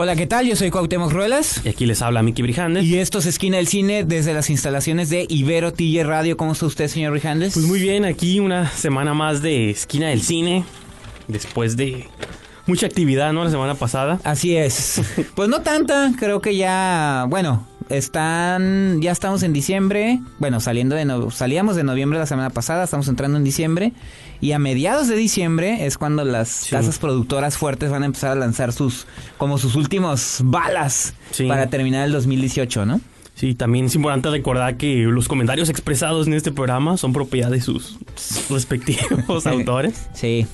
[0.00, 0.46] Hola, ¿qué tal?
[0.46, 1.60] Yo soy Cuauhtémoc Ruelas.
[1.64, 2.84] Y aquí les habla Miki Brijandes.
[2.84, 6.36] Y esto es Esquina del Cine desde las instalaciones de Ibero TJ Radio.
[6.36, 7.54] ¿Cómo está usted, señor Brijandes?
[7.54, 10.64] Pues muy bien, aquí una semana más de Esquina del Cine.
[11.26, 12.06] Después de
[12.66, 13.42] mucha actividad, ¿no?
[13.42, 14.20] La semana pasada.
[14.22, 15.02] Así es.
[15.34, 21.04] pues no tanta, creo que ya, bueno, están, ya estamos en diciembre, bueno, saliendo de,
[21.04, 23.92] no- salíamos de noviembre la semana pasada, estamos entrando en diciembre,
[24.40, 28.34] y a mediados de diciembre es cuando las casas productoras fuertes van a empezar a
[28.34, 31.46] lanzar sus, como sus últimos balas Sí.
[31.46, 33.00] para terminar el 2018, ¿no?
[33.34, 37.60] Sí, también es importante recordar que los comentarios expresados en este programa son propiedad de
[37.60, 37.96] sus
[38.50, 40.08] respectivos autores.
[40.12, 40.46] Sí,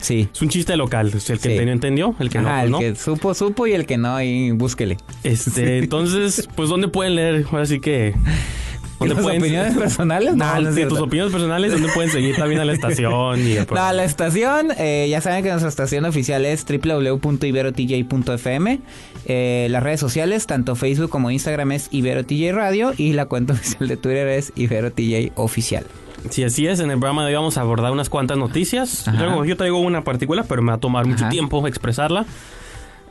[0.00, 0.28] sí.
[0.32, 1.50] Es un chiste local, el que Sí.
[1.58, 2.78] entendió, el que no, Ajá, pues el no.
[2.80, 4.96] que supo, supo, y el que no, ahí búsquele.
[5.24, 7.44] Este, entonces, pues ¿dónde pueden leer?
[7.50, 8.14] Ahora sí que
[8.98, 10.36] ¿dónde ¿Tus opiniones personales?
[10.36, 13.40] No, No, no es sí, tus opiniones personales, ¿dónde pueden seguir también a la estación?
[13.44, 18.78] Y el No, la estación, eh, ya saben que nuestra estación oficial es www.iberotj.fm.
[19.26, 23.88] Eh, las redes sociales, tanto Facebook como Instagram es IberoTJ Radio y la cuenta oficial
[23.88, 25.84] de Twitter es IberoTJ Oficial.
[26.30, 26.80] Sí, así es.
[26.80, 29.04] En el programa de hoy vamos a abordar unas cuantas noticias.
[29.18, 31.30] Yo, yo traigo una particular, pero me va a tomar mucho Ajá.
[31.30, 32.24] tiempo expresarla.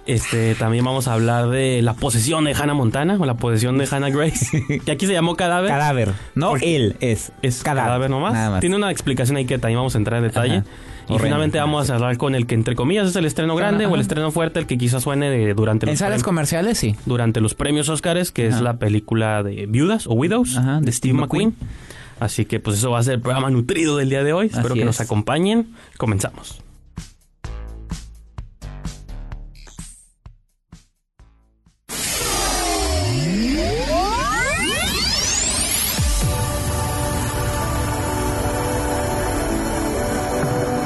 [0.08, 3.88] Este, también vamos a hablar de la posesión de Hannah Montana o la posesión de
[3.90, 4.82] Hannah Grace.
[4.86, 5.70] que aquí se llamó cadáver.
[5.70, 8.34] Cadáver, no él, es, Es cadáver, nomás.
[8.34, 8.60] Nada más.
[8.62, 10.58] Tiene una explicación ahí que también vamos a entrar en detalle.
[10.58, 10.66] Ajá.
[11.10, 13.92] Y finalmente vamos a hablar con el que entre comillas es el estreno grande Ajá.
[13.92, 16.78] o el estreno fuerte, el que quizás suene de- durante En los salas prem- comerciales,
[16.78, 16.96] sí.
[17.06, 21.14] durante los premios Oscars, que es la película de Viudas o Widows Ajá, de Steve
[21.14, 21.54] McQueen.
[22.22, 24.46] Así que pues eso va a ser el programa nutrido del día de hoy.
[24.46, 25.74] Espero Así que nos acompañen.
[25.98, 26.62] Comenzamos.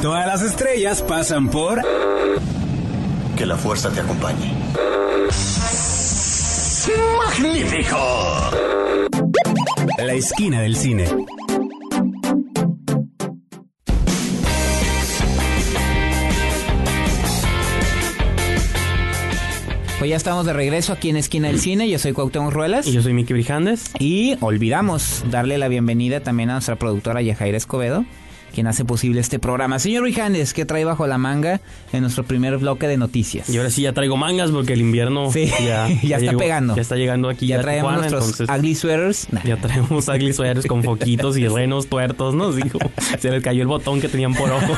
[0.02, 1.82] Todas las estrellas pasan por
[3.36, 4.54] Que la fuerza te acompañe.
[9.98, 11.06] La Esquina del Cine.
[20.00, 21.90] Pues ya estamos de regreso aquí en Esquina del Cine.
[21.90, 22.88] Yo soy Cuauhtémoc Ruelas.
[22.88, 23.92] Y yo soy Miki Brijandes.
[24.00, 28.06] Y olvidamos darle la bienvenida también a nuestra productora Yajaira Escobedo,
[28.56, 29.78] quien hace posible este programa.
[29.78, 31.62] Señor Rijandes, ¿qué trae bajo la manga
[31.92, 33.50] en nuestro primer bloque de noticias?
[33.50, 36.76] Y ahora sí ya traigo mangas porque el invierno Sí, ya, ya está pegando.
[36.76, 37.48] Ya está llegando aquí.
[37.48, 39.28] ya traemos Tijuana, nuestros entonces ugly sweaters.
[39.36, 39.44] Nah.
[39.44, 42.54] Ya traemos ugly sweaters con foquitos y renos tuertos, ¿no?
[42.54, 42.80] Digo,
[43.20, 44.74] se les cayó el botón que tenían por ojo.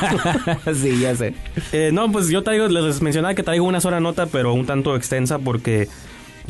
[0.74, 1.34] sí, ya sé.
[1.70, 4.96] Eh, no, pues yo traigo, les mencionaba que traigo una sola nota, pero un tanto
[4.96, 5.86] extensa porque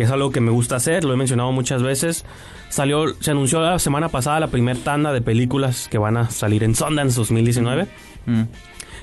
[0.02, 2.24] es algo que me gusta hacer, lo he mencionado muchas veces.
[2.68, 6.62] Salió, se anunció la semana pasada la primera tanda de películas que van a salir
[6.64, 7.86] en Sundance 2019,
[8.26, 8.42] Mm.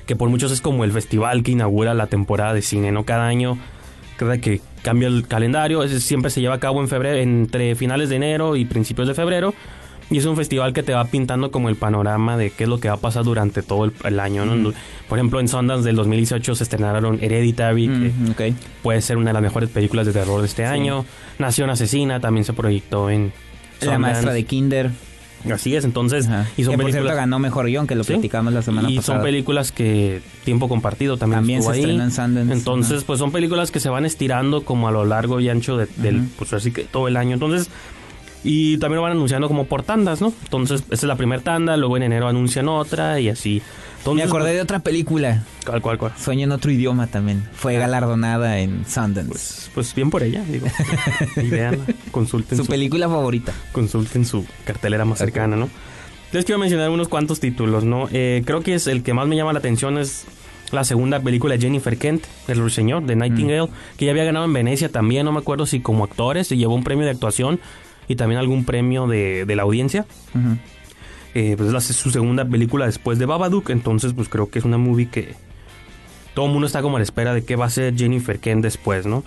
[0.06, 3.04] que por muchos es como el festival que inaugura la temporada de cine, ¿no?
[3.04, 3.58] Cada año,
[4.16, 8.16] cada que cambia el calendario, siempre se lleva a cabo en febrero, entre finales de
[8.16, 9.52] enero y principios de febrero.
[10.10, 12.78] Y es un festival que te va pintando como el panorama de qué es lo
[12.78, 14.72] que va a pasar durante todo el, el año, ¿no?
[15.08, 19.42] Por ejemplo, en Sundance del 2018 se estrenaron Hereditary, que puede ser una de las
[19.42, 21.04] mejores películas de terror de este año.
[21.40, 23.32] Nación Asesina también se proyectó en
[23.80, 24.90] La maestra de Kinder.
[25.52, 26.46] Así es, entonces, Ajá.
[26.56, 28.14] y son que por cierto películas ganó mejor guion, que lo Sí.
[28.14, 29.18] platicamos la semana y pasada.
[29.18, 33.06] son películas que tiempo compartido también, se estrenó en Sundance, Entonces, ajá.
[33.06, 36.22] pues son películas que se van estirando como a lo largo y ancho de- del,
[36.36, 37.34] pues así que todo el año.
[37.34, 37.68] Entonces,
[38.44, 40.32] y también lo van anunciando como por tandas, ¿no?
[40.44, 43.60] Entonces, esta es la primera tanda, luego en enero anuncian otra y así.
[43.60, 46.12] Me Entonces, acordé de otra película, ¿Cuál, cuál, cuál?
[46.16, 47.42] Sueño en otro idioma también.
[47.54, 49.28] Fue galardonada en Sundance.
[49.28, 50.68] Pues, pues bien por ella, digo.
[51.36, 53.52] Y veanla, consulten su su, película favorita.
[53.72, 55.68] consulten su cartelera más cercana, ¿no?
[56.30, 58.08] Les quiero mencionar unos cuantos títulos, ¿no?
[58.12, 60.24] Eh, creo que es el que más me llama la atención es
[60.70, 64.52] la segunda película de Jennifer Kent, El Ruiseñor, de Nightingale, que ya había ganado en
[64.52, 67.60] Venecia también, no me acuerdo si como actores, se llevó un premio de actuación
[68.08, 70.06] y también algún premio de, de la audiencia.
[71.34, 74.78] Eh, pues es su segunda película después de Babadook, entonces pues creo que es una
[74.78, 75.34] movie que
[76.34, 78.62] todo el mundo está como a la espera de qué va a ser Jennifer Kent
[78.62, 79.22] después, ¿no?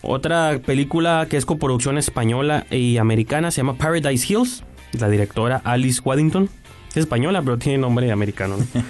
[0.00, 4.64] Otra película que es coproducción española y americana se llama Paradise Hills,
[4.98, 6.48] la directora Alice Waddington.
[6.90, 8.64] Es española, pero tiene nombre americano, ¿no?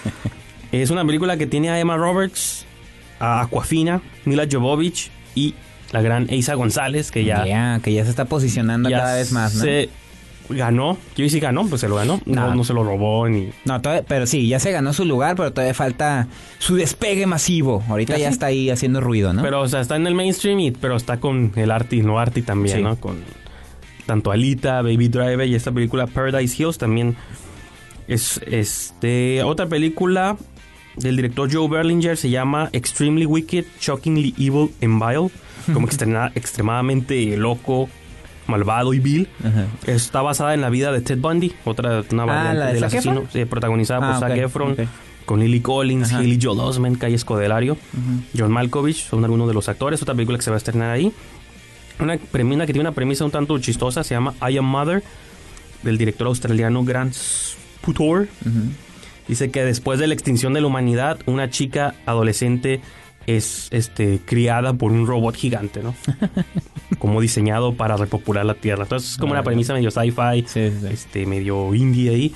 [0.72, 2.66] Es una película que tiene a Emma Roberts,
[3.20, 5.54] a Aquafina, Mila Jovovich y
[5.94, 9.54] la gran Eiza González, que ya, que ya se está posicionando ya cada vez más,
[9.54, 9.62] ¿no?
[9.62, 9.88] se
[10.50, 10.98] ganó.
[11.16, 12.20] Yo sí ganó, pues se lo ganó.
[12.26, 12.54] No, No.
[12.56, 13.50] no se lo robó ni...
[13.64, 16.26] No, todavía- pero sí, ya se ganó su lugar, pero todavía falta
[16.58, 17.82] su despegue masivo.
[17.88, 19.40] Ahorita ¿Ah, ya está ahí haciendo ruido, ¿no?
[19.42, 22.42] Pero, o sea, está en el mainstream, y, pero está con el Arti, no Arti
[22.42, 22.82] también, Sí.
[22.82, 22.96] ¿no?
[22.96, 23.18] Con
[24.04, 27.16] tanto Alita, Baby Driver y esta película Paradise Hills también
[28.06, 30.36] es este otra película
[30.96, 35.30] del director Joe Berlinger se llama Extremely Wicked, Shockingly Evil and Vile,
[35.72, 37.88] como extrema- extremadamente loco,
[38.46, 39.28] malvado y vil.
[39.42, 39.66] Ajá.
[39.86, 42.84] Está basada en la vida de Ted Bundy, otra una variante Ah, ¿la de del
[42.84, 44.76] asesino, eh, protagonizada por Ah, Zac Efron,
[45.24, 46.18] con Lily Collins, Ajá.
[46.18, 47.76] Haley Joel Osment, Calle Escodelario,
[48.36, 50.02] John Malkovich, son algunos de los actores.
[50.02, 51.12] Otra película que se va a estrenar ahí.
[51.98, 55.02] Una premisa que tiene una premisa un tanto chistosa, se llama I Am Mother,
[55.82, 57.14] del director australiano Grant
[57.80, 58.28] Putor.
[59.28, 62.80] Dice que después de la extinción de la humanidad, una chica adolescente
[63.26, 65.94] es este criada por un robot gigante, ¿no?
[66.98, 68.82] como diseñado para repopular la Tierra.
[68.84, 70.86] Entonces es como una premisa medio sci-fi, Sí, sí, sí.
[70.90, 72.32] este medio indie ahí.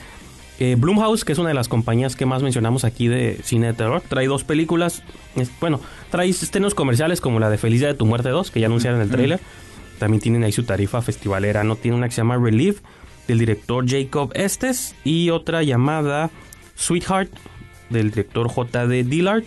[0.61, 3.73] Eh, Blumhouse, que es una de las compañías que más mencionamos aquí de cine de
[3.75, 5.03] terror, trae dos películas.
[5.37, 5.81] Es- bueno,
[6.11, 9.01] trae estrenos comerciales como la de Feliz Día de tu Muerte 2, que ya anunciaron
[9.01, 9.41] en el tráiler.
[10.01, 11.77] También tienen ahí su tarifa festivalera, ¿no?
[11.77, 12.81] Tiene una que se llama Relief,
[13.29, 16.31] del director Jacob Estes, y otra llamada
[16.75, 17.31] Sweetheart,
[17.91, 19.05] del director J.D.
[19.05, 19.45] Dillard.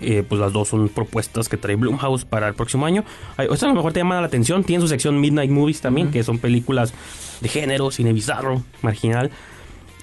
[0.00, 3.04] Eh, pues las dos son propuestas que trae Blumhouse para el próximo año.
[3.36, 4.64] Ay, Esta a lo mejor te llama la atención.
[4.64, 6.92] Tiene su sección Midnight Movies también, que son películas
[7.40, 9.30] de género, cine bizarro, marginal.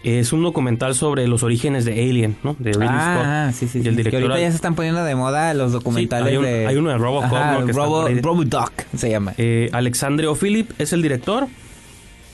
[0.03, 2.55] Es un documental sobre los orígenes de Alien, ¿no?
[2.59, 3.59] De Ridley Ah, Scott.
[3.59, 3.87] sí, sí, Y sí.
[3.89, 6.67] el Que director ahorita ya se están poniendo de moda los documentales hay un- de...
[6.67, 7.65] hay uno de Robocop, ¿no?
[7.65, 8.07] que Robo.
[8.21, 9.33] Robodoc se llama.
[9.39, 11.47] Eh, Alexandre O'Philip es el director.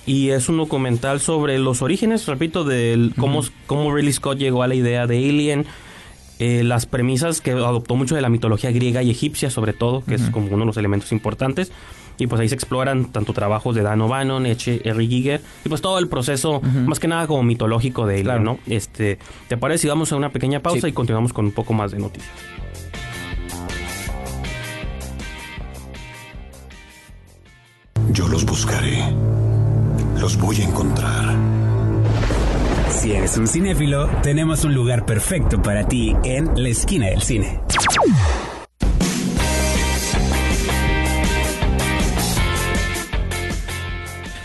[0.05, 4.67] Y es un documental sobre los orígenes, repito, de cómo, cómo Ridley Scott llegó a
[4.67, 5.65] la idea de Alien.
[6.41, 10.15] Eh, las premisas que adoptó mucho de la mitología griega y egipcia, sobre todo, que
[10.15, 11.71] es como uno de los elementos importantes.
[12.17, 14.81] Y pues ahí se exploran tanto trabajos de Dan O'Bannon, H.
[14.83, 15.07] R.
[15.07, 18.43] Giger, y pues todo el proceso, más que nada como mitológico de Claro.
[18.43, 18.59] ¿no?
[18.67, 19.17] Este,
[19.47, 20.87] ¿Te parece si vamos a una pequeña pausa Sí.
[20.87, 22.29] y continuamos con un poco más de noticias?
[28.11, 28.97] Yo los buscaré.
[30.19, 31.35] Los voy a encontrar.
[33.01, 37.59] Si eres un cinéfilo, tenemos un lugar perfecto para ti en la esquina del cine.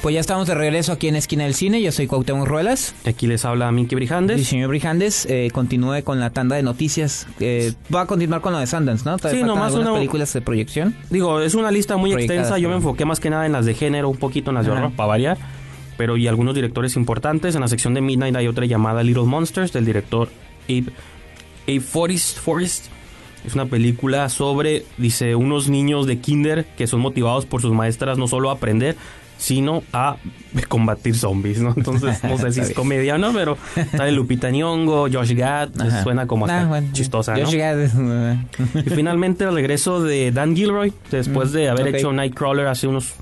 [0.02, 1.82] Pues ya estamos de regreso aquí en Esquina del Cine.
[1.82, 2.94] Yo soy Cuauhtémoc Ruelas.
[3.04, 4.40] Aquí les habla Minky Brijandes.
[4.40, 7.26] Y señor Brijandes, eh, continúe con la tanda de noticias.
[7.40, 9.16] Eh, va a continuar con lo de Sundance, ¿no?
[9.16, 10.94] Todavía Sí, nomás una- películas de proyección.
[11.10, 12.56] Digo, es una lista muy extensa.
[12.58, 14.70] Yo me enfoqué más que nada en las de género, un poquito en las de
[14.72, 15.38] horror, para variar.
[15.96, 17.54] Pero y algunos directores importantes.
[17.54, 20.28] En la sección de Midnight hay otra llamada Little Monsters, del director
[20.68, 20.86] Abe,
[21.66, 22.86] Abe Forrest, Forrest.
[23.46, 28.18] Es una película sobre, dice, unos niños de kinder que son motivados por sus maestras
[28.18, 28.96] no solo a aprender,
[29.38, 30.16] sino a
[30.68, 31.72] combatir zombies, ¿no?
[31.76, 33.56] Entonces, no sé si es comedia o no, pero
[33.92, 36.88] sale Lupita Nyong'o, Josh Gad, pues, suena como Ah, bueno.
[36.92, 42.86] chistosa, a- Y finalmente el regreso de Dan Gilroy, después de haber hecho Nightcrawler hace
[42.88, 43.14] unos,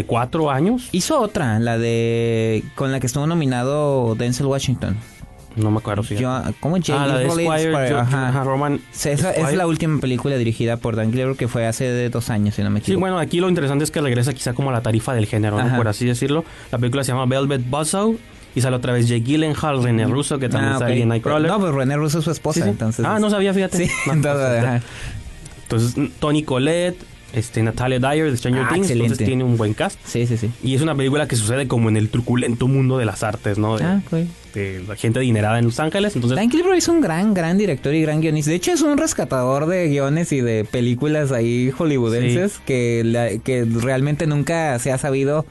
[0.00, 0.88] que cuatro años.
[0.92, 2.64] Hizo otra, la de...
[2.74, 4.96] con la que estuvo nominado Denzel Washington.
[5.56, 7.30] No me acuerdo si Yo, ¿Cómo Ah, la de?
[7.30, 8.28] Squire, ajá.
[8.30, 11.84] ajá, Roman Sí, esa es la última película dirigida por Dan Gilroy que fue hace
[11.84, 13.00] de dos años, si no me Sí, equivoco.
[13.02, 15.76] bueno, aquí lo interesante es que regresa quizá como a la tarifa del género, ¿no?
[15.76, 16.44] Por así decirlo.
[16.72, 18.16] La película se llama Velvet Buzzsaw
[18.56, 21.00] y sale otra vez Jake Gyllenhaal, René Russo, que también Ah, sale ok.
[21.02, 21.48] en Nightcrawler.
[21.52, 22.68] No, pues René Russo es su Sí, esposa, sí.
[22.70, 23.04] entonces...
[23.06, 23.86] Ah, no sabía, fíjate.
[23.86, 24.82] Sí, No, entonces.
[25.62, 27.00] Entonces, Tony Collette,
[27.34, 29.98] este, Natalia Dyer de Stranger Ah, Things, entonces tiene un buen cast.
[30.06, 30.50] Sí, sí, sí.
[30.62, 33.76] Y es una película que sucede como en el truculento mundo de las artes, ¿no?
[33.76, 34.00] De, Ah,
[34.54, 36.14] de la gente adinerada en Los Ángeles.
[36.14, 38.50] Entonces, Dan Gilroy es un gran, gran director y gran guionista.
[38.50, 43.64] De hecho, es un rescatador de guiones y de películas ahí hollywoodenses que, la- que
[43.64, 45.44] realmente nunca se ha sabido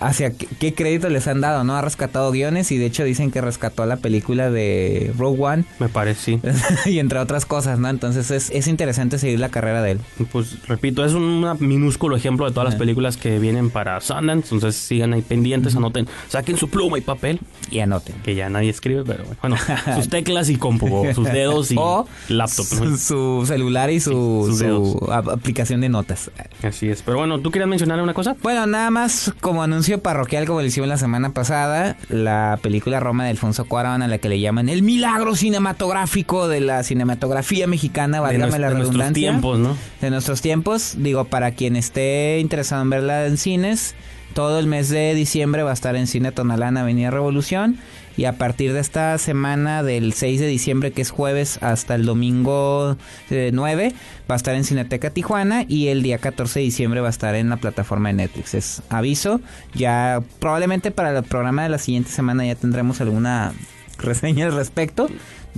[0.00, 1.76] hacia qué, qué crédito les han dado, ¿no?
[1.76, 5.88] Ha rescatado guiones y de hecho dicen que rescató la película de Rogue One me
[5.88, 6.40] parece, sí.
[6.90, 7.88] y entre otras cosas, ¿no?
[7.88, 10.00] Entonces es, es interesante seguir la carrera de él.
[10.32, 14.54] Pues repito, es un minúsculo ejemplo de todas las películas que vienen para Sundance.
[14.54, 18.14] Entonces sigan ahí pendientes, anoten, saquen su pluma y papel, Y anoten.
[18.24, 19.56] que ya nadie escribe, pero bueno,
[19.94, 22.64] sus teclas y compu, sus dedos y O laptop.
[22.98, 26.30] su, celular y su, su aplicación de notas.
[26.62, 27.02] Así es.
[27.02, 28.34] Pero bueno, ¿tú querías mencionar una cosa?
[28.42, 33.24] Bueno, nada más como anuncio parroquial, como le hicimos la semana pasada, la película Roma
[33.24, 38.18] de Alfonso Cuarón, a la que le llaman el milagro cinematográfico de la cinematografía mexicana,
[38.18, 39.30] De, válgame nues- la de nuestros redundancia.
[39.30, 39.76] tiempos, ¿no?
[40.00, 40.94] De nuestros tiempos.
[40.98, 43.94] Digo, para quien esté interesado en verla en cines,
[44.34, 47.78] todo el mes de diciembre va a estar en Cine Tonalán, Avenida Revolución.
[48.16, 52.06] Y a partir de esta semana del 6 de diciembre, que es jueves, hasta el
[52.06, 52.96] domingo
[53.30, 53.92] eh, 9,
[54.30, 57.34] va a estar en Cineteca Tijuana y el día 14 de diciembre va a estar
[57.34, 58.54] en la plataforma de Netflix.
[58.54, 59.40] Es aviso,
[59.74, 63.52] ya probablemente para el programa de la siguiente semana ya tendremos alguna
[63.98, 65.08] reseña al respecto.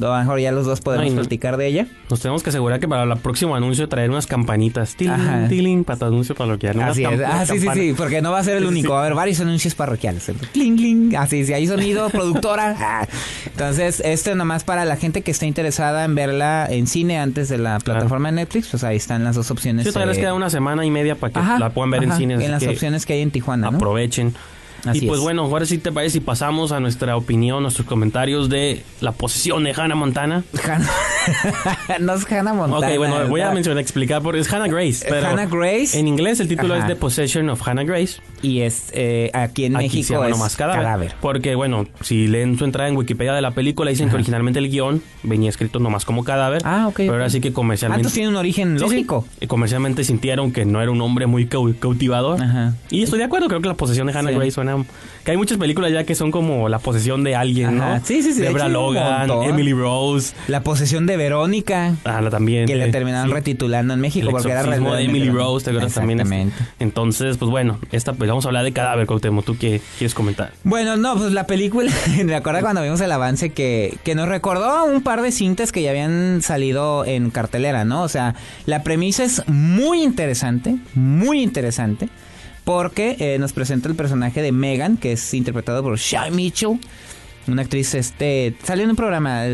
[0.01, 1.87] A lo mejor ya los dos podemos Ay, platicar de ella.
[2.11, 4.95] Nos tenemos que asegurar que para el próximo anuncio traer unas campanitas.
[4.97, 6.81] Tiling, tiling, para tu anuncio parroquial.
[6.81, 7.21] Así es.
[7.27, 8.87] Ah, sí, sí, sí, porque no va a ser el Sí, único.
[8.89, 8.93] sí.
[8.93, 10.31] Va a haber varios anuncios parroquiales.
[10.53, 11.17] Cling, cling.
[11.17, 12.77] Así, si hay sonido, productora.
[12.79, 13.07] Ah.
[13.47, 17.59] Entonces, este nomás para la gente que está interesada en verla en cine antes de
[17.59, 19.85] la plataforma de Netflix, pues ahí están las dos opciones.
[19.87, 22.05] Sí, todavía les eh, queda una semana y media para que ajá, la puedan ver
[22.05, 22.41] en ajá, cines.
[22.41, 23.79] En las que opciones que hay en Tijuana, ¿no?
[24.85, 25.25] Así y pues es.
[25.25, 29.65] bueno, ahora sí te parece si pasamos a nuestra opinión, nuestros comentarios de la posesión
[29.65, 30.45] de Hannah Montana.
[30.63, 30.89] Hannah-
[32.01, 32.87] no es Hannah Montana.
[32.93, 35.07] ok, bueno, voy a mencionar, explicar porque es Hannah Grace.
[35.09, 35.99] Pero Hannah Grace.
[35.99, 36.83] En inglés el título Ajá.
[36.85, 38.21] es The Possession of Hannah Grace.
[38.43, 40.83] Y es eh, aquí en Aquí se México llama es nomás cadáver.
[40.83, 41.15] cadáver.
[41.21, 44.71] Porque, bueno, si leen su entrada en Wikipedia de la película, dicen que originalmente el
[44.71, 46.63] guion venía escrito nomás como cadáver.
[46.65, 48.01] Ah, ok, Pero ahora sí que Ah, comercialmente.
[48.03, 48.91] entonces tiene un origen Sí, sí.
[48.91, 49.27] lógico.
[49.41, 52.41] Y comercialmente sintieron que no era un hombre muy cau- cautivador.
[52.41, 52.75] Ajá.
[52.91, 54.37] Y estoy de acuerdo, creo que la posesión de Hannah Sí.
[54.37, 54.77] Grace suena...
[55.25, 57.99] Que hay muchas películas ya que son como la posesión de alguien, Ajá.
[57.99, 58.05] ¿no?
[58.05, 59.31] Sí, sí, sí, de hay un Logan.
[59.45, 60.33] Emily Rose.
[60.47, 61.78] La posesión de Verónica.
[62.05, 62.67] Ah, la también.
[62.67, 63.35] Que le eh, terminaron sí.
[63.35, 66.21] retitulando en México El porque era exorcismo de realmente- Emily Rose, ¿te acuerdas también?
[66.21, 66.57] Exactamente.
[66.79, 69.45] Entonces, pues bueno, esta pues vamos a hablar de cadáver, Cuauhtémoc.
[69.45, 70.53] ¿Tú qué quieres comentar?
[70.65, 71.91] Bueno, no, pues la película,
[72.25, 75.73] me acuerdo cuando vimos el avance que, que nos recordó a un par de cintas
[75.73, 78.03] que ya habían salido en cartelera, ¿no?
[78.03, 78.35] O sea,
[78.67, 82.09] la premisa es muy interesante, muy interesante,
[82.65, 86.79] porque eh, nos presenta el personaje de Megan, que es interpretado por Shai Mitchell,
[87.49, 89.45] una actriz, este, salió en un programa,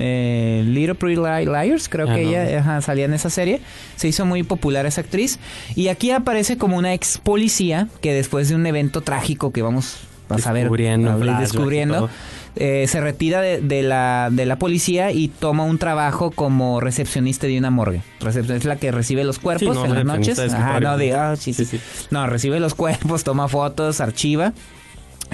[0.00, 2.30] eh, Little Pretty Li- Liars, creo Ah, que no.
[2.30, 3.60] ella ajá, salía en esa serie,
[3.96, 5.38] se hizo muy popular esa actriz,
[5.74, 9.98] y aquí aparece como una ex policía que después de un evento trágico que vamos
[10.28, 12.08] a saber, Descubriendo,
[12.56, 17.46] eh, se retira de, de la, de la policía y toma un trabajo como recepcionista
[17.48, 18.00] de una morgue.
[18.20, 20.38] Recepción es la que recibe los cuerpos Sí, no, en las noches.
[20.38, 21.36] recepcionista Ajá, no, de.
[21.36, 21.80] Sí, sí.
[22.10, 24.52] No, recibe los cuerpos, toma fotos, archiva.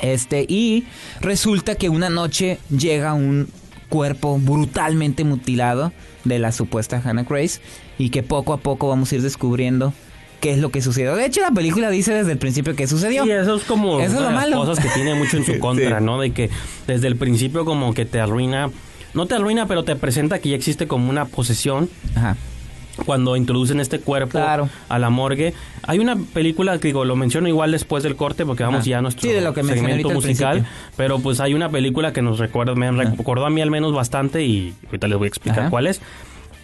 [0.01, 0.85] Este, y
[1.21, 3.49] resulta que una noche llega un
[3.89, 5.93] cuerpo brutalmente mutilado
[6.25, 7.61] de la supuesta Hannah Grace
[7.99, 9.93] y que poco a poco vamos a ir descubriendo
[10.41, 11.17] qué es lo que sucedió.
[11.17, 13.25] De hecho, la película dice desde el principio qué sucedió.
[13.25, 14.57] Sí, eso es como Eso es una lo de las malo.
[14.65, 16.21] cosas que tiene mucho en su contra, ¿no?
[16.21, 16.51] De que
[16.87, 18.71] desde el principio como que te arruina,
[19.13, 22.37] no te arruina, pero te presenta que ya existe como una posesión Ajá.
[23.07, 24.69] Cuando introducen este cuerpo Claro.
[24.89, 25.55] a la morgue.
[25.85, 28.91] Hay una película que digo, lo menciono igual después del corte porque vamos Ajá.
[28.91, 30.67] ya a nuestro Sí, de lo que segmento musical,
[30.97, 34.45] pero pues hay una película que nos recuerda, me recordó a mí al menos bastante
[34.45, 35.71] y ahorita les voy a explicar Ajá.
[35.71, 36.01] cuál es.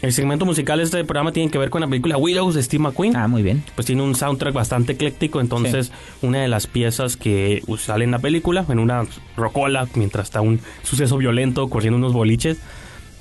[0.03, 2.83] El segmento musical de este programa tiene que ver con la película Widows de Steve
[2.83, 3.65] McQueen Ah, muy bien.
[3.75, 5.91] pues tiene un soundtrack bastante ecléctico, entonces
[6.21, 9.05] una de las piezas que sale en la película, en una
[9.39, 12.59] rocola, mientras está un suceso violento corriendo unos boliches,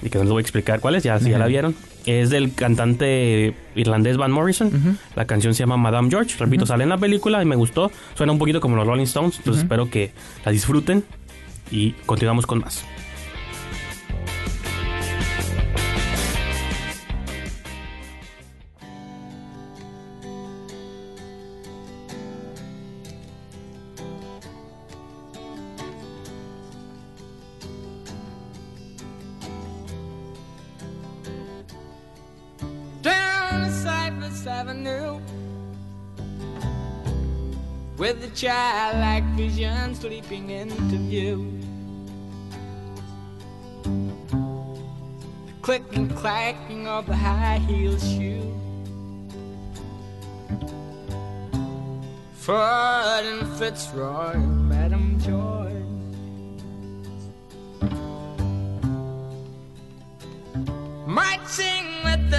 [0.04, 1.74] y que no les voy a explicar cuál es, ya, si ya la vieron,
[2.06, 6.90] es del cantante irlandés Van Morrison, la canción se llama Madame George, repito, sale en
[6.90, 10.12] la película y me gustó, suena un poquito como los Rolling Stones, entonces espero que
[10.46, 11.04] la disfruten
[11.72, 12.86] y continuamos con más.
[34.48, 35.20] Avenue
[37.98, 41.60] with the childlike vision sleeping into view.
[43.84, 48.54] The click and clacking of the high heel shoe.
[52.34, 55.66] Ford and Fitzroy, Madam Joy.
[61.08, 62.30] marching with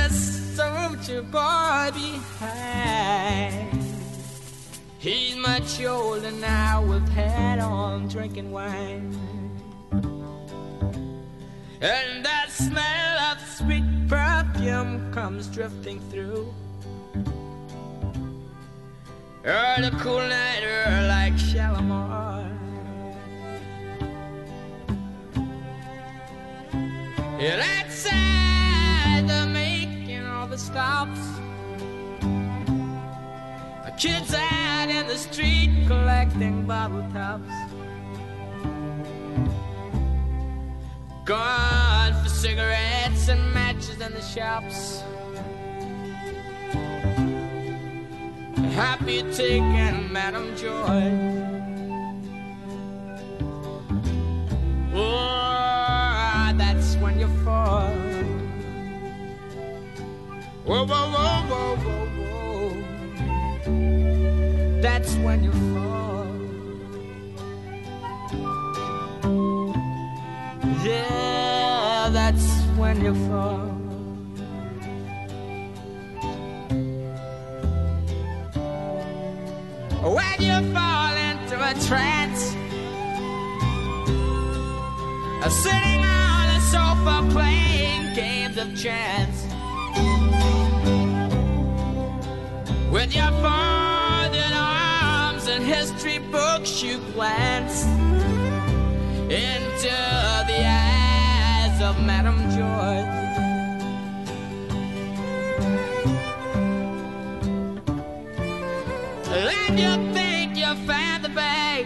[0.56, 3.84] the soldier boy behind.
[4.98, 9.14] He's much older now with hat on, drinking wine.
[11.80, 16.52] And that smell of sweet perfume comes drifting through.
[19.48, 22.50] Oh, the cool night air like Shalimar.
[27.38, 28.25] And outside
[30.76, 31.20] stops.
[33.86, 37.50] The kids out in the street collecting bottle tops.
[41.24, 45.00] Gone for cigarettes and matches in the shops.
[48.74, 51.45] Happy taking Madam Joy.
[60.66, 62.80] Whoa, whoa, whoa, whoa, whoa, whoa.
[64.82, 66.26] That's when you fall.
[70.84, 72.46] Yeah, that's
[72.76, 73.66] when you fall.
[80.02, 82.56] When you fall into a trance,
[85.62, 89.55] sitting on a sofa playing games of chance.
[92.96, 97.84] With your folded arms and history books, you glance
[99.28, 99.96] into
[100.50, 103.06] the eyes of Madame George.
[109.28, 111.84] And you think you found the bag.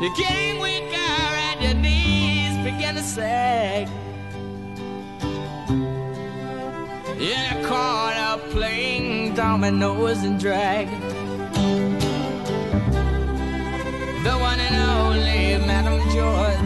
[0.00, 3.99] You're weaker and your knees begin to sag.
[9.30, 11.14] Playing dominoes and dragons.
[14.24, 16.64] The one and only Madame George.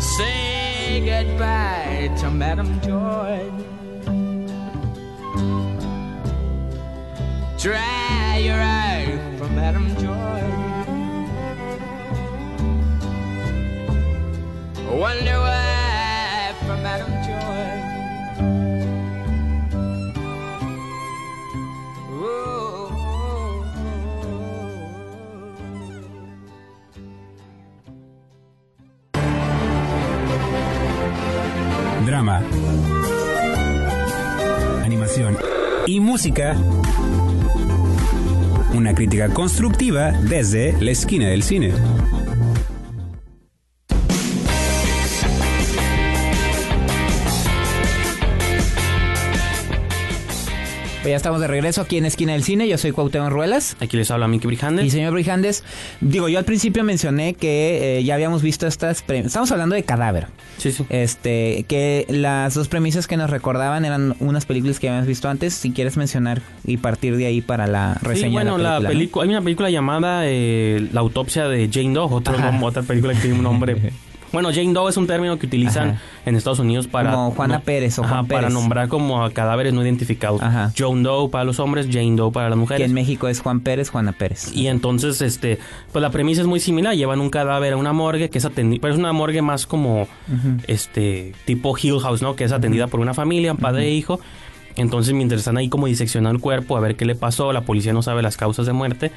[0.00, 3.64] Say goodbye to Madame George.
[7.60, 10.60] Dry your eye for Madame George.
[15.00, 15.59] Wonder why
[34.84, 35.36] Animación.
[35.86, 36.56] Y música.
[38.74, 41.72] Una crítica constructiva desde la esquina del cine.
[51.10, 52.66] Ya estamos de regreso aquí en Esquina del Cine.
[52.68, 53.76] Yo soy Cuauhtémoc Ruelas.
[53.80, 54.84] Aquí les habla Miki Brijandes.
[54.86, 55.64] Y señor Brijandes,
[56.00, 59.04] digo, yo al principio mencioné que eh, ya habíamos visto estas...
[59.08, 60.26] Estamos hablando de Cadáver.
[60.58, 60.84] Sí, sí.
[60.88, 65.54] Este, que las dos premisas que nos recordaban eran unas películas que habíamos visto antes.
[65.54, 68.88] Si quieres mencionar y partir de ahí para la reseña Sí, bueno, de la la
[68.88, 68.88] película.
[68.88, 68.98] ¿no?
[68.98, 73.20] película, hay una película llamada eh, La autopsia de Jane Doe, nom- otra película que
[73.20, 73.76] tiene un nombre.
[74.32, 76.00] Bueno, Jane Doe es un término que utilizan Ajá.
[76.24, 78.54] en Estados Unidos para Como Juana Pérez o Juan para Pérez.
[78.54, 80.40] nombrar como a cadáveres no identificados.
[80.40, 80.72] Ajá.
[80.78, 82.86] John Doe para los hombres, Jane Doe para las Que mujeres.
[82.86, 84.52] en México es Juan Pérez, Juana Pérez.
[84.54, 85.58] Y entonces, este,
[85.92, 86.94] pues la premisa es muy similar.
[86.94, 90.06] Llevan un cadáver a una morgue que es atendida, pero es una morgue más como,
[90.66, 92.36] este, tipo Hill House, ¿no?
[92.36, 94.20] Que es atendida por una familia, padre e hijo.
[94.76, 97.92] Entonces, mientras están ahí como diseccionando el cuerpo, a ver qué le pasó, la policía
[97.92, 99.10] no sabe las causas de muerte,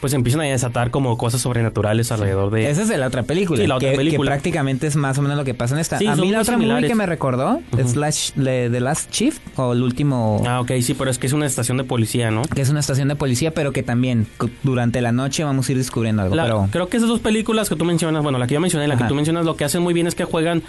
[0.00, 2.70] pues empiezan a desatar como cosas sobrenaturales alrededor de...
[2.70, 3.60] Esa es de la otra película.
[3.60, 4.30] Sí, la otra que, película.
[4.30, 5.98] que prácticamente es más o menos lo que pasa en esta.
[5.98, 6.88] Sí, a mí la otra movie similares.
[6.90, 10.42] que me recordó es le- The Last Shift o el último...
[10.46, 12.42] Ah, ok, sí, pero es que es una estación de policía, ¿no?
[12.42, 14.26] Que es una estación de policía, pero que también
[14.62, 16.34] durante la noche vamos a ir descubriendo algo.
[16.34, 18.86] La- pero Creo que esas dos películas que tú mencionas, bueno, la que yo mencioné
[18.86, 19.04] y la Ajá.
[19.04, 20.62] que tú mencionas, lo que hacen muy bien es que juegan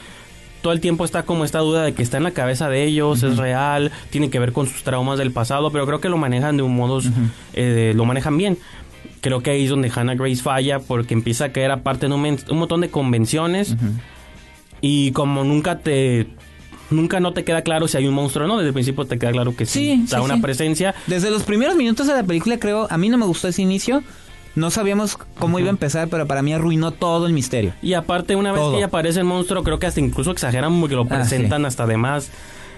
[0.62, 3.24] todo el tiempo está como esta duda de que está en la cabeza de ellos,
[3.24, 6.56] es real, tiene que ver con sus traumas del pasado, pero creo que lo manejan
[6.56, 7.02] de un modo,
[7.54, 8.60] eh, lo manejan bien.
[9.22, 12.40] Creo que ahí es donde Hannah Grace falla porque empieza a caer aparte en un,
[12.52, 13.76] montón de convenciones
[14.82, 16.28] y como nunca te...
[16.90, 18.58] Nunca no te queda claro si hay un monstruo o no.
[18.58, 20.42] Desde el principio te queda claro que sí, Sí, está sí, una sí.
[20.42, 20.94] presencia.
[21.08, 24.04] desde los primeros minutos de la película creo, a mí no me gustó ese inicio.
[24.56, 27.72] No sabíamos cómo iba a empezar, pero para mí arruinó todo el misterio.
[27.82, 30.96] Y aparte, una vez que ya aparece el monstruo, creo que hasta incluso exageran porque
[30.96, 32.30] lo Ah, presentan hasta de más.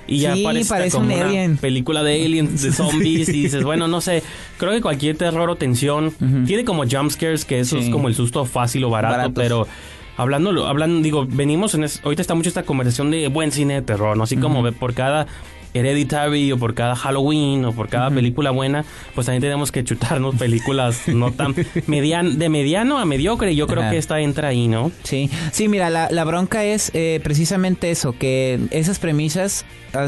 [0.07, 1.57] Y ya Sí, parece, como un una alien.
[1.57, 3.29] película de aliens, de zombies.
[3.29, 4.21] Y dices, bueno, no sé.
[4.57, 6.11] Creo que cualquier terror o tensión
[6.45, 7.85] tiene como jumpscares, que eso Sí.
[7.85, 9.33] es como el susto fácil o barato, Baratos.
[9.35, 9.67] pero.
[10.15, 13.81] Hablando, hablando, digo, venimos en es- ahorita está mucho esta conversación de buen cine de
[13.81, 14.23] terror, ¿no?
[14.25, 15.25] Así como por cada
[15.73, 20.35] Hereditary o por cada Halloween o por cada película buena, pues también tenemos que chutarnos
[20.35, 21.55] películas no tan
[21.87, 24.91] median, de mediano a mediocre yo creo que esta entra ahí, ¿no?
[25.03, 29.65] Sí, sí, mira, la, la bronca es eh, precisamente eso, que esas premisas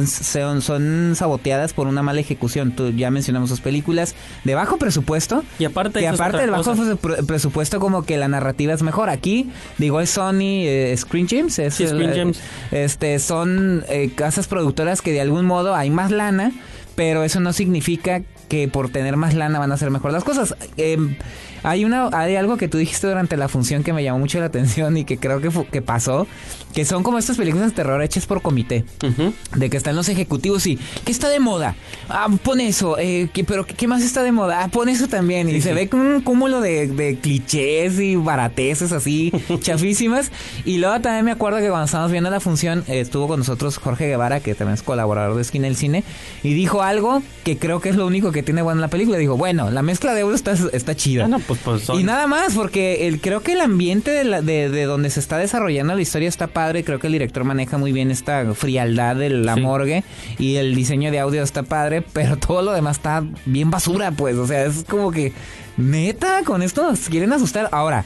[0.08, 2.72] son, son saboteadas por una mala ejecución.
[2.76, 5.44] Tú ya mencionamos sus películas de bajo presupuesto.
[5.60, 9.10] Y aparte, Que aparte del bajo pre- presupuesto como que la narrativa es mejor.
[9.10, 9.48] Aquí,
[9.78, 11.60] digo, es Sony, eh, Screen Gems.
[11.60, 12.40] Es Sí, Screen Gems.
[12.72, 16.52] Este, son eh, casas productoras que de algún modo hay más lana,
[16.96, 20.56] pero eso no significa que por tener más lana van a hacer mejor las cosas.
[20.78, 20.98] Eh,
[21.64, 24.46] Hay una hay algo que tú dijiste durante la función que me llamó mucho la
[24.46, 26.28] atención y que creo que, que pasó,
[26.76, 28.84] que son como estas películas de terror hechas por comité.
[29.04, 29.34] Ujú.
[29.56, 31.76] De que están los ejecutivos y ¿qué está de moda?
[32.10, 34.64] Ah, pon eso, eh, ¿qué- pero ¿qué más está de moda?
[34.64, 35.50] Ah, pon eso también.
[35.50, 40.32] Y se ve un cúmulo de, de clichés y barateces así, chafísimas.
[40.66, 43.78] Y luego también me acuerdo que cuando estábamos viendo la función, eh, estuvo con nosotros
[43.78, 46.04] Jorge Guevara, que también es colaborador de Esquina del Cine,
[46.44, 49.18] y dijo algo que creo que es lo único que tiene bueno la película.
[49.18, 51.26] Dijo, bueno, la mezcla de audio está, está chida.
[51.26, 54.24] Ah, no, pues, pues son- Y nada más, porque el, creo que el ambiente de,
[54.26, 56.84] la- de, de donde se está desarrollando la historia está padre.
[56.84, 59.62] Creo que el director maneja muy bien esta frialdad de la Sí.
[59.62, 60.04] morgue
[60.40, 64.36] y el diseño de audio está padre, pero todo lo demás está bien basura, pues.
[64.38, 65.32] O sea, es como que,
[65.78, 67.70] neta, con esto nos quieren asustar.
[67.72, 68.04] Ahora,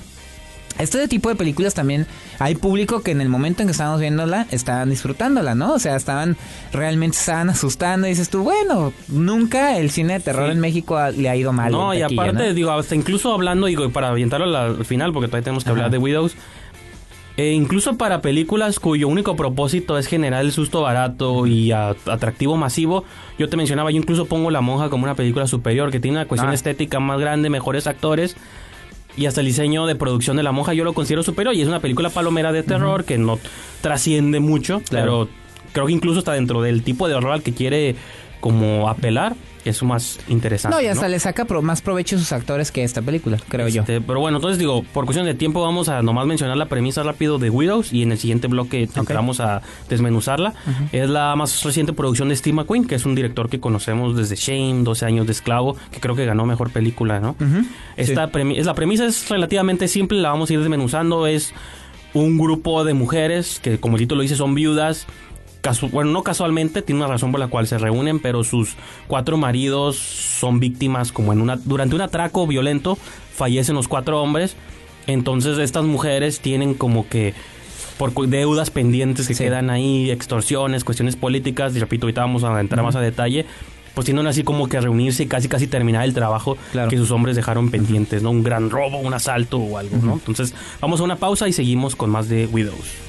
[0.77, 2.05] este tipo de películas también
[2.39, 5.73] hay público que en el momento en que estábamos viéndola estaban disfrutándola, ¿no?
[5.73, 6.37] O sea, estaban
[6.71, 10.51] realmente estaban asustando y dices tú, bueno, nunca el cine de terror Sí.
[10.53, 11.71] en México ha- le ha ido mal.
[11.73, 12.53] No, y taquilla, aparte, ¿no?
[12.53, 15.77] digo, hasta incluso hablando, digo, para aventarlo al- al final, porque todavía tenemos que Ajá.
[15.79, 16.35] hablar de Widows.
[17.39, 22.57] Eh, incluso para películas cuyo único propósito es generar el susto barato y a- atractivo
[22.57, 23.05] masivo,
[23.37, 26.25] yo te mencionaba, yo incluso pongo La Monja como una película superior, que tiene una
[26.27, 26.55] cuestión Ah.
[26.55, 28.35] estética más grande, mejores actores,
[29.15, 31.67] y hasta el diseño de producción de La Monja yo lo considero superior, y es
[31.69, 33.39] una película palomera de terror que no
[33.81, 35.27] trasciende mucho, Claro.
[35.27, 35.29] pero
[35.71, 37.95] creo que incluso está dentro del tipo de horror al que quiere
[38.39, 40.75] como apelar, es más interesante.
[40.77, 43.67] No, y hasta le saca pro- más provecho a sus actores que esta película, creo
[43.67, 43.81] yo.
[43.81, 47.03] Este, pero bueno, entonces digo, por cuestión de tiempo vamos a nomás mencionar la premisa
[47.03, 50.53] rápido de Widows y en el siguiente bloque entramos a desmenuzarla.
[50.93, 54.35] Es la más reciente producción de Steve McQueen, que es un director que conocemos desde
[54.37, 57.35] Shame, 12 años de esclavo, que creo que ganó mejor película, ¿no?
[57.97, 61.27] Esta premi- es, la premisa es relativamente simple, la vamos a ir desmenuzando.
[61.27, 61.53] Es
[62.13, 65.05] un grupo de mujeres que, como el título dice, son viudas.
[65.61, 68.75] Casu- bueno, no casualmente, tiene una razón por la cual se reúnen, pero sus
[69.07, 72.97] cuatro maridos son víctimas como en una durante un atraco violento,
[73.35, 74.55] fallecen los cuatro hombres.
[75.07, 77.33] Entonces estas mujeres tienen como que
[77.97, 79.43] por deudas pendientes que Sí.
[79.43, 83.45] quedan ahí, extorsiones, cuestiones políticas, y repito, ahorita vamos a entrar más a detalle,
[83.93, 86.89] pues tienen así como que reunirse y casi casi terminar el trabajo Claro.
[86.89, 88.29] que sus hombres dejaron pendientes, ¿no?
[88.31, 90.13] Un gran robo, un asalto o algo, ¿no?
[90.13, 93.08] Entonces, vamos a una pausa y seguimos con más de Widows.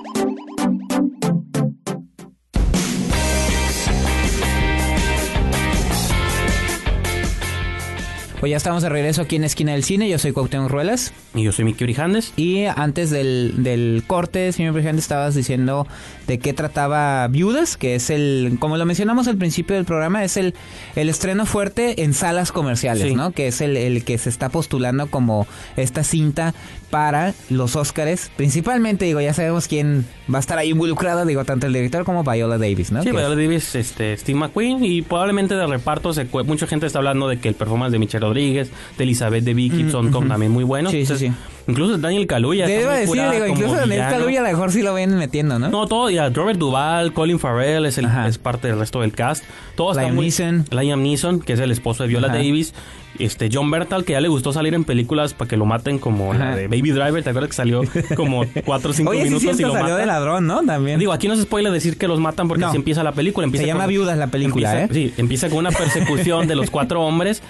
[8.41, 10.09] Pues ya estamos de regreso aquí en Esquina del Cine.
[10.09, 11.13] Yo soy Cuauhtémoc Ruelas.
[11.35, 12.33] Y yo soy Miki Orijandes.
[12.37, 15.85] Y antes del, del corte, señor presidente, estabas diciendo
[16.25, 20.37] de qué trataba Viudas, que es el, como lo mencionamos al principio del programa, es
[20.37, 20.55] el,
[20.95, 23.15] el estreno fuerte en salas comerciales, Sí.
[23.15, 23.29] ¿no?
[23.31, 25.45] Que es el, el que se está postulando como
[25.77, 26.55] esta cinta
[26.89, 28.31] para los Óscares.
[28.37, 32.23] Principalmente, digo, ya sabemos quién va a estar ahí involucrado, digo, tanto el director como
[32.23, 33.03] Viola Davis, ¿no?
[33.03, 36.97] Sí, Viola es- Davis, este, Steve McQueen y probablemente de reparto se mucha gente está
[36.97, 40.63] hablando de que el performance de Michelle Rodríguez, de Elizabeth de Vicky son también muy
[40.63, 40.91] buenos.
[40.91, 41.35] Sí, sí, Entonces, sí.
[41.67, 42.65] Incluso Daniel Kaluuya.
[42.65, 44.01] Te iba a decir, digo, incluso Daniel.
[44.09, 45.69] Kaluuya a lo mejor sí lo ven metiendo, ¿no?
[45.69, 49.43] No, todo, ya Robert Duvall, Colin Farrell es, el, es parte del resto del cast.
[49.75, 50.65] Todos Liam muy- Neeson.
[50.71, 52.37] Liam Neeson, que es el esposo de Viola Ajá.
[52.37, 52.73] Davis.
[53.19, 56.33] Este, John Bertal, que ya le gustó salir en películas para que lo maten como
[56.33, 57.21] la de Baby Driver.
[57.23, 57.81] ¿Te acuerdas que salió
[58.15, 59.99] como 4 o 5 Oye, sí, minutos cierto, y lo salió matan?
[59.99, 60.63] de ladrón, ¿no?
[60.63, 60.97] También.
[60.97, 62.69] Digo, aquí no se spoiler decir que los matan porque No.
[62.69, 63.45] así empieza la película.
[63.45, 65.09] Empieza Se llama con- Viudas la película, empieza- ¿eh?
[65.09, 67.43] Sí, empieza con una persecución de los cuatro hombres.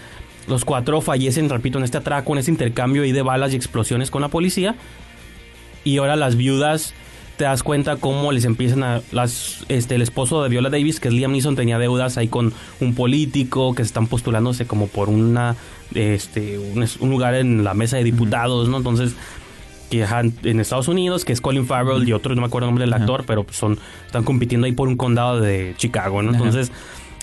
[0.52, 4.12] Los cuatro fallecen, repito, en este atraco, en este intercambio ahí de balas y explosiones
[4.12, 4.76] con la policía.
[5.86, 6.94] Y ahora las viudas
[7.38, 11.08] te das cuenta cómo les empiezan a las este el esposo de Viola Davis que
[11.08, 15.10] es Liam Neeson tenía deudas ahí con un político que se están postulándose como por
[15.10, 15.56] una
[15.96, 19.16] este un, un lugar en la mesa de diputados no entonces
[19.90, 20.06] que
[20.44, 22.94] en Estados Unidos que es Colin Farrell y otro no me acuerdo el nombre del
[22.94, 26.62] actor pero son están compitiendo ahí por un condado de Chicago no Ajá.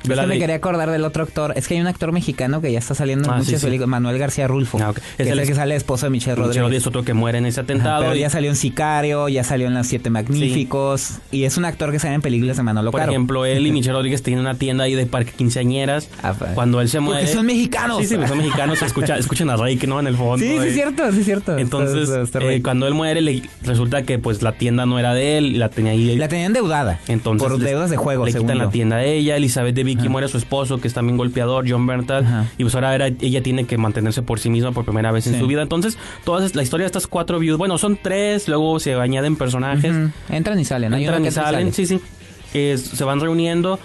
[0.03, 1.53] Es que me quería acordar del otro actor.
[1.57, 3.67] Es que hay un actor mexicano que ya está saliendo en Ah, sí, muchas sí.
[3.67, 3.89] películas.
[3.89, 4.79] Manuel García Rulfo.
[4.83, 4.99] Ah, ok.
[5.17, 6.63] Que Es el que sale esposo de Michelle Michelle Rodríguez.
[6.63, 9.45] Rodríguez, otro que muere en ese Ajá, atentado pero y- ya salió en Sicario, ya
[9.45, 11.19] salió en Las Siete Magníficos.
[11.31, 13.13] Y es un actor que sale en películas de Manolo Por Caro.
[13.13, 16.09] ejemplo, él y Michelle Rodríguez tienen una tienda ahí de parque quinceañeras.
[16.23, 17.27] Ah, pa- Cuando él se Porque muere.
[17.27, 17.99] son mexicanos.
[17.99, 18.83] Sí, sí, pues son mexicanos.
[18.83, 20.01] Escucha, escuchan a Rake, ¿no?
[20.01, 20.39] En el fondo.
[20.39, 21.59] Sí, sí, es cierto, sí, es cierto.
[21.59, 25.15] Entonces, Está- está eh, cuando él muere, le, resulta que pues la tienda no era
[25.15, 26.17] de él la tenía ahí.
[26.17, 27.01] La tenían deudada.
[27.09, 29.37] Entonces, por deudas de juego, Le quitan la tienda a ella.
[29.37, 32.46] Elizabeth de Vicky muere su esposo, que es también golpeador, John Berntal, Ajá.
[32.59, 35.38] y pues ahora era- ella tiene que mantenerse por sí misma por primera vez en
[35.38, 35.62] su vida.
[35.62, 39.94] Entonces, toda la historia de estas cuatro viudas, bueno, son tres, luego se añaden personajes.
[40.29, 40.92] Entran y salen.
[40.92, 41.72] Uno Entran y salen, sale.
[41.72, 42.01] sí, sí.
[42.55, 43.79] Es- se van reuniendo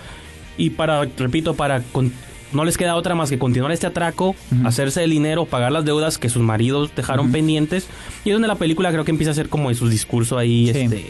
[0.58, 2.12] y para, repito, para con-
[2.54, 6.20] no les queda otra más que continuar este atraco, hacerse el dinero, pagar las deudas
[6.20, 7.88] que sus maridos dejaron pendientes.
[8.26, 10.72] Y es donde la película creo que empieza a ser como en su discurso ahí,
[10.72, 10.80] Sí.
[10.82, 11.08] este,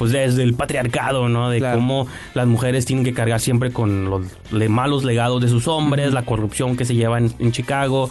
[0.00, 1.50] pues desde el patriarcado, ¿no?
[1.50, 1.76] De Claro.
[1.76, 6.14] cómo las mujeres tienen que cargar siempre con los le- malos legados de sus hombres,
[6.14, 8.08] la corrupción que se lleva en, en Chicago.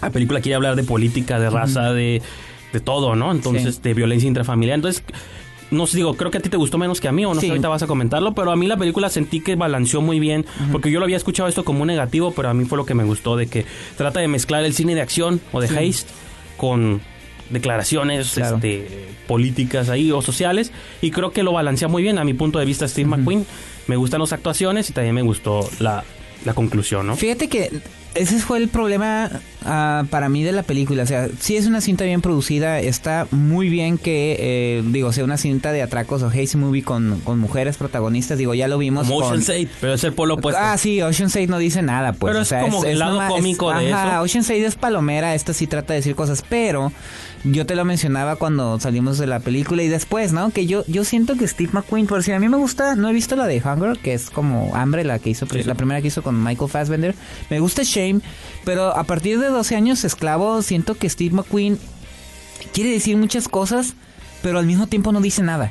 [0.00, 2.22] La película quiere hablar de política, de raza, de,
[2.72, 3.32] de todo, ¿no?
[3.32, 3.80] Entonces, Sí.
[3.82, 4.76] de violencia intrafamiliar.
[4.76, 5.02] Entonces,
[5.72, 7.40] no sé, digo, creo que a ti te gustó menos que a mí, o no
[7.40, 7.46] Sí.
[7.46, 10.46] sé, ahorita vas a comentarlo, pero a mí la película sentí que balanceó muy bien,
[10.70, 12.94] porque yo lo había escuchado esto como un negativo, pero a mí fue lo que
[12.94, 16.06] me gustó, de que trata de mezclar el cine de acción o de haste
[16.56, 17.00] con
[17.50, 18.56] declaraciones Claro.
[18.56, 18.86] este,
[19.26, 22.64] políticas ahí o sociales, y creo que lo balancea muy bien a mi punto de
[22.64, 23.46] vista Steve McQueen.
[23.86, 26.04] Me gustan las actuaciones y también me gustó la,
[26.44, 27.16] la conclusión, ¿no?
[27.16, 27.70] Fíjate que
[28.18, 29.30] ese fue el problema
[29.64, 31.02] ah, para mí de la película.
[31.02, 32.80] O sea, sí es una cinta bien producida.
[32.80, 37.20] Está muy bien que, eh, digo, sea una cinta de atracos o hazy movie con,
[37.24, 38.38] con mujeres protagonistas.
[38.38, 39.38] Digo, ya lo vimos Como con...
[39.40, 40.60] Ocean's pero es el polo opuesto.
[40.62, 42.32] Ah, sí, Ocean's 6 no dice nada, pues.
[42.32, 44.22] Pero o es como el lado nomás- cómico de ajá, eso.
[44.22, 46.92] Ocean's 6 es palomera, esta sí trata de decir cosas, pero
[47.44, 50.50] yo te lo mencionaba cuando salimos de la película y después, ¿no?
[50.50, 53.12] Que yo yo siento que Steve McQueen, por si a mí me gusta, no he
[53.12, 55.62] visto la de Hunger, que es como Hambre, la que hizo, Sí.
[55.62, 57.14] la primera que hizo con Michael Fassbender.
[57.48, 57.82] Me gusta
[58.64, 61.78] Pero a partir de 12 años esclavo, siento que Steve McQueen
[62.72, 63.94] quiere decir muchas cosas,
[64.42, 65.70] pero al mismo tiempo no dice nada.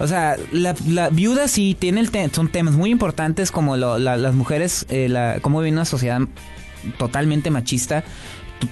[0.00, 0.74] O sea, la,
[1.10, 5.08] viuda sí tiene el te- son temas muy importantes como lo- la- las mujeres, eh,
[5.08, 6.20] la, cómo vive una sociedad
[6.98, 8.04] totalmente machista.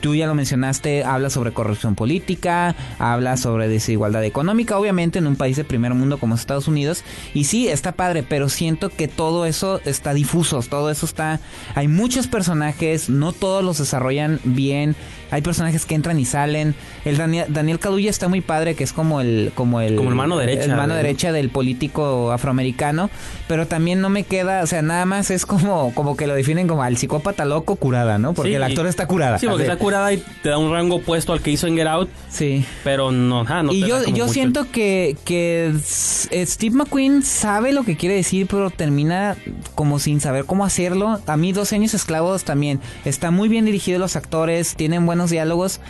[0.01, 5.37] Tú, ya lo mencionaste, habla sobre corrupción política, habla sobre desigualdad económica, obviamente en un
[5.37, 7.05] país de primer mundo como Estados Unidos.
[7.35, 11.40] Y sí, está padre, pero siento que todo eso está difuso, todo eso está...
[11.75, 14.97] Hay muchos personajes, no todos los desarrollan bien,
[15.33, 16.77] hay personajes que entran y salen.
[17.05, 19.51] El Daniel, Daniel Kaluuya está muy padre, que es como el...
[19.57, 23.11] Como el, Como el mano derecha el mano de- derecha del político afroamericano,
[23.49, 26.68] pero también no me queda, o sea, nada más es como, como que lo definen
[26.68, 28.35] como al psicópata loco curada, ¿no?
[28.35, 29.38] Porque Sí, el actor está curada.
[29.38, 29.73] Sí, porque Así.
[29.73, 32.64] está curada y te da un rango opuesto al que hizo en Get Out, Sí.
[32.85, 36.75] pero no, ajá, no y te yo, da como yo mucho- siento que, que Steve
[36.77, 39.37] McQueen sabe lo que quiere decir, pero termina
[39.75, 41.21] como sin saber cómo hacerlo.
[41.27, 42.81] A mí, 12 años esclavos también.
[43.05, 45.80] Está muy bien dirigido los actores, tienen buenos diálogos,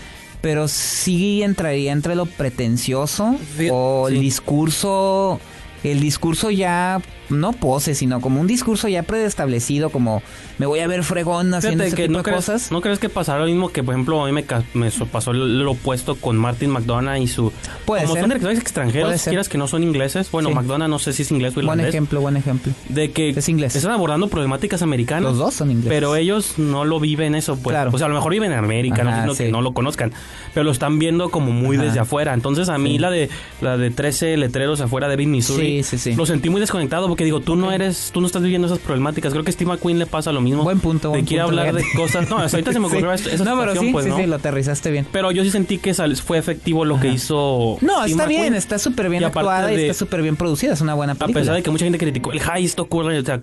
[0.41, 4.21] pero sí entraría entre lo pretencioso Sí, o el sí.
[4.21, 5.41] discurso...
[5.85, 7.01] El discurso ya,
[7.33, 10.23] no pose, sino como un discurso ya preestablecido, como
[10.59, 12.71] me voy a ver fregón haciendo Fíjate ese tipo no de crees, cosas.
[12.73, 15.73] ¿No crees que pasará lo mismo que, por ejemplo, a mí me, me pasó lo
[15.73, 17.53] opuesto con Martin McDonough y su...
[17.85, 18.41] Puede como ser.
[18.41, 20.31] son extranjeros, quieras que no son ingleses.
[20.31, 20.55] Bueno, Sí.
[20.55, 21.89] McDonough no sé si es inglés o Buen irlandés.
[21.89, 22.73] ejemplo, buen ejemplo.
[22.89, 23.75] De que Es inglés.
[23.77, 25.31] están abordando problemáticas americanas.
[25.31, 25.91] Los dos son ingleses.
[25.93, 27.73] Pero ellos no lo viven eso, pues.
[27.75, 27.91] Claro.
[27.93, 29.45] O sea, a lo mejor viven en América, Ajá, no, sí.
[29.45, 30.13] que no lo conozcan.
[30.55, 31.87] Pero lo están viendo como muy Ajá.
[31.87, 32.35] desde afuera.
[32.35, 32.99] Entonces, a mí Sí.
[32.99, 36.17] la de la de 13 letreros afuera de Big Missouri, Sí, sí, sí.
[36.17, 39.33] lo sentí muy desconectado porque digo, tú no eres, tú no estás viviendo esas problemáticas.
[39.33, 40.63] Creo que a Steve McQueen le pasa lo mismo.
[40.65, 42.29] Buen punto, De buen quiere punto, hablar de cosas.
[42.31, 43.29] No, hasta ahorita se me ocurrió Sí.
[43.33, 44.17] esa No, pero sí, pues, sí, ¿no?
[44.19, 45.07] sí, lo aterrizaste bien.
[45.13, 47.79] Pero yo sí sentí que fue efectivo lo que hizo.
[47.81, 48.41] No, Steve está McQueen.
[48.43, 51.13] bien, está súper bien Y actuada y de- está súper bien producida, es una buena
[51.13, 51.41] A película.
[51.43, 53.41] pesar de que mucha gente criticó el heist ocurre, o sea,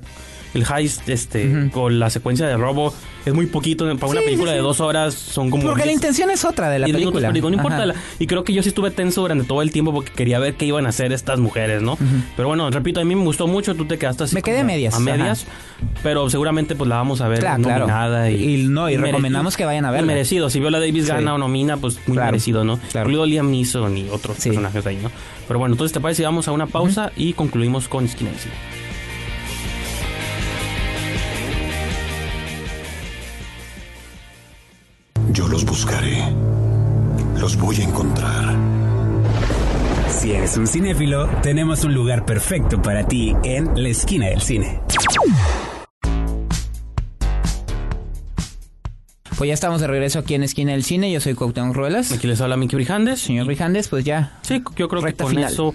[0.54, 2.94] el heist este con la secuencia de robo
[3.26, 5.86] es muy poquito para una Sí, película sí, de dos horas son como Porque la
[5.86, 7.50] 10, intención es otra de la 10 minutos, película.
[7.50, 10.12] no importa la- y creo que yo sí estuve tenso durante todo el tiempo porque
[10.12, 11.98] quería ver qué iban a hacer estas mujeres no
[12.36, 14.64] pero bueno repito a mí me gustó mucho tú te quedaste así Me quedé a
[14.64, 15.46] medias, a medias
[16.04, 17.80] pero seguramente pues la vamos a ver Claro, claro.
[17.82, 20.08] nominada y, Y no, y recomendamos que vayan a y verla.
[20.08, 20.50] merecido.
[20.50, 21.10] Si Viola Davis Sí.
[21.12, 23.10] gana o nomina pues muy Claro, merecido no claro.
[23.10, 25.12] incluido Liam Neeson y otros personajes ahí no
[25.48, 28.34] pero bueno entonces te parece vamos a una pausa y concluimos con Skinner
[35.32, 36.24] Yo los buscaré.
[37.40, 38.56] Los voy a encontrar.
[40.10, 44.82] Si eres un cinéfilo, tenemos un lugar perfecto para ti en la esquina del cine.
[49.38, 51.14] Pues ya estamos de regreso aquí en Esquina del Cine.
[51.14, 52.12] Yo soy Cuauhtémoc Ruelas.
[52.12, 53.22] Aquí les habla Miki Brijandes.
[53.22, 54.38] Señor Brijandes, pues ya.
[54.42, 55.54] Sí, yo creo que con final.
[55.54, 55.74] eso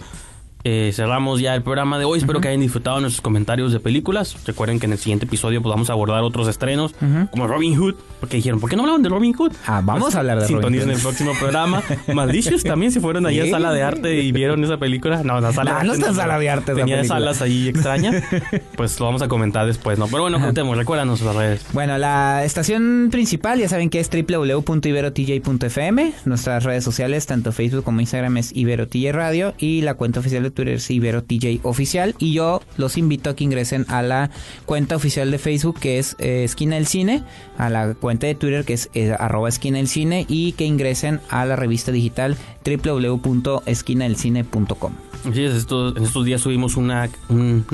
[0.65, 2.19] eh, cerramos ya el programa de hoy.
[2.19, 4.37] Espero que hayan disfrutado nuestros comentarios de películas.
[4.47, 6.95] Recuerden que en el siguiente episodio podamos abordar otros estrenos,
[7.31, 7.95] como Robin Hood.
[8.21, 9.53] Porque dijeron, ¿por qué no hablaban de Robin Hood?
[9.67, 10.91] Ah, vamos a hablar de Robin Hood.
[10.91, 11.83] el próximo programa.
[12.15, 13.51] Malicious también, si fueron allá a.
[13.51, 15.23] Sala de Arte y vieron esa película.
[15.23, 16.01] No, la Sala No, de no Arte.
[16.01, 17.19] está en Sala de Arte Tenía película.
[17.19, 18.23] salas ahí extrañas.
[18.77, 20.07] pues lo vamos a comentar después, ¿no?
[20.09, 20.77] Pero bueno, contemos.
[20.77, 21.65] Recuerdan nuestras redes.
[21.73, 26.13] Bueno, la estación principal ya saben que es www.iberotj.fm.
[26.25, 29.55] Nuestras redes sociales, tanto Facebook como Instagram, es IberoTJ Radio.
[29.59, 32.15] Y la cuenta oficial de Twitter es Ibero TJ Oficial.
[32.19, 34.31] Y yo los invito a que ingresen a la
[34.67, 37.23] cuenta oficial de Facebook que es eh, Esquina del Cine,
[37.59, 41.21] a la cuenta de Twitter que es eh, arroba Esquina del Cine y que ingresen
[41.29, 44.93] a la revista digital www.esquinadelcine.com.
[45.29, 47.65] Así es, estos, en estos días subimos una, un-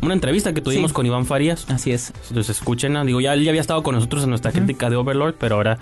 [0.00, 0.94] una entrevista que tuvimos Sí.
[0.94, 1.66] con Iván Farías.
[1.68, 2.12] Así es.
[2.28, 5.34] Entonces escuchen, digo, ya él ya había estado con nosotros en nuestra crítica de Overlord,
[5.38, 5.78] pero ahora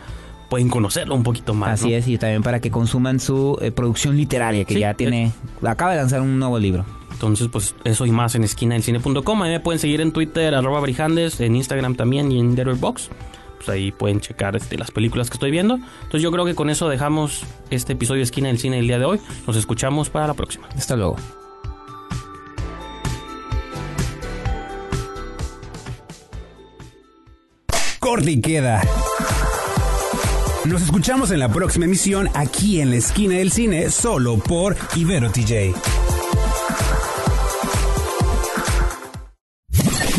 [0.48, 1.80] pueden conocerlo un poquito más.
[1.80, 1.96] Así ¿no?
[1.96, 5.32] es, y también para que consuman su eh, producción literaria, que Sí, ya tiene,
[5.62, 6.84] acaba de lanzar un nuevo libro.
[7.12, 9.42] Entonces, pues eso y más en esquinadelcine.com.
[9.42, 13.10] Ahí me pueden seguir en Twitter, arroba brijandes, en Instagram también y en Letterboxd.
[13.56, 15.74] Pues ahí pueden checar este, las películas que estoy viendo.
[15.74, 19.00] Entonces yo creo que con eso dejamos este episodio de Esquina del Cine del día
[19.00, 19.20] de hoy.
[19.48, 20.68] Nos escuchamos para la próxima.
[20.76, 21.16] Hasta luego.
[27.98, 28.80] Corte y queda.
[30.68, 35.30] Nos escuchamos en la próxima emisión aquí en la esquina del cine, solo por Ibero
[35.30, 35.72] TJ.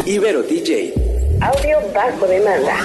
[0.07, 0.93] Ibero DJ.
[1.39, 2.75] Audio bajo demanda.